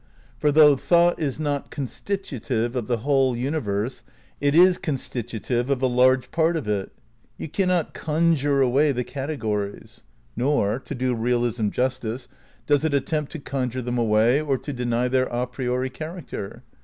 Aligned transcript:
For 0.39 0.51
though 0.51 0.75
thought 0.75 1.19
is 1.19 1.39
not 1.39 1.69
constitutive 1.69 2.75
of 2.75 2.87
the 2.87 2.97
whole 3.05 3.35
universe 3.37 4.01
it 4.39 4.55
is 4.55 4.79
constitutive 4.79 5.69
of 5.69 5.79
a 5.79 5.85
large 5.85 6.31
part 6.31 6.57
of 6.57 6.67
it. 6.67 6.91
You 7.37 7.47
cannot 7.47 7.93
conjure 7.93 8.61
away 8.61 8.93
the 8.93 9.03
categories. 9.03 10.01
Nor, 10.35 10.79
to 10.79 10.95
do 10.95 11.13
realism 11.13 11.69
justice, 11.69 12.27
does 12.65 12.83
it 12.83 12.95
attempt 12.95 13.31
to 13.33 13.39
conjure 13.39 13.83
them 13.83 13.99
away, 13.99 14.41
or 14.41 14.57
to 14.57 14.73
deny 14.73 15.07
their 15.07 15.25
a 15.27 15.45
priori 15.45 15.91
character. 15.91 16.63